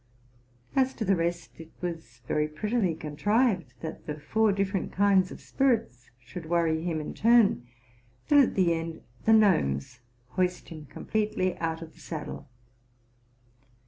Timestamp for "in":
6.99-7.13